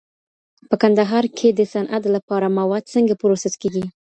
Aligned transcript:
په 0.69 0.75
کندهار 0.81 1.25
کي 1.37 1.47
د 1.53 1.61
صنعت 1.73 2.03
لپاره 2.15 2.53
مواد 2.59 2.83
څنګه 2.93 3.13
پروسس 3.21 3.53
کېږي؟ 3.61 3.85